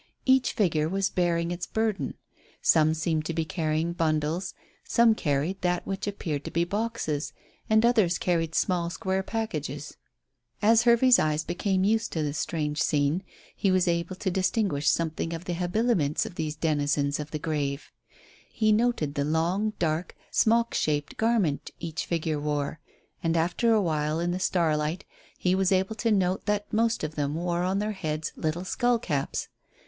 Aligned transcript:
Each 0.25 0.53
figure 0.53 0.89
was 0.89 1.11
bearing 1.11 1.51
its 1.51 1.67
burden. 1.67 2.15
Some 2.59 2.95
seemed 2.95 3.23
to 3.27 3.35
be 3.35 3.45
carrying 3.45 3.93
bundles, 3.93 4.55
some 4.83 5.13
carried 5.13 5.61
that 5.61 5.85
which 5.85 6.07
appeared 6.07 6.43
to 6.45 6.49
be 6.49 6.63
boxes, 6.63 7.33
and 7.69 7.85
others 7.85 8.17
carried 8.17 8.55
small 8.55 8.89
square 8.89 9.21
packages. 9.21 9.97
As 10.59 10.85
Hervey's 10.85 11.19
eyes 11.19 11.43
became 11.43 11.83
used 11.83 12.11
to 12.13 12.23
the 12.23 12.33
strange 12.33 12.81
scene 12.81 13.21
he 13.55 13.69
was 13.69 13.87
able 13.87 14.15
to 14.15 14.31
distinguish 14.31 14.89
something 14.89 15.33
of 15.35 15.45
the 15.45 15.53
habiliments 15.53 16.25
of 16.25 16.33
these 16.33 16.55
denizens 16.55 17.19
of 17.19 17.29
the 17.29 17.37
grave. 17.37 17.91
He 18.51 18.71
noted 18.71 19.13
the 19.13 19.23
long, 19.23 19.73
dark, 19.77 20.15
smock 20.31 20.73
shaped 20.73 21.15
garment 21.15 21.69
each 21.79 22.07
figure 22.07 22.39
wore, 22.39 22.79
and, 23.21 23.37
after 23.37 23.71
a 23.71 23.81
while, 23.83 24.19
in 24.19 24.31
the 24.31 24.39
starlight, 24.39 25.05
he 25.37 25.53
was 25.53 25.71
able 25.71 25.93
to 25.97 26.09
note 26.11 26.47
that 26.47 26.73
most 26.73 27.03
of 27.03 27.13
them 27.13 27.35
wore 27.35 27.61
on 27.61 27.77
their 27.77 27.91
heads 27.91 28.33
little 28.35 28.65
skull 28.65 28.97
caps. 28.97 29.47